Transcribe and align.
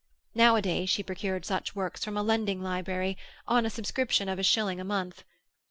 Nowadays 0.33 0.89
she 0.89 1.03
procured 1.03 1.45
such 1.45 1.75
works 1.75 2.03
from 2.03 2.17
a 2.17 2.23
lending 2.23 2.59
library, 2.59 3.19
on 3.47 3.67
a 3.67 3.69
subscription 3.69 4.27
of 4.27 4.39
a 4.39 4.43
shilling 4.43 4.79
a 4.79 4.83
month. 4.83 5.23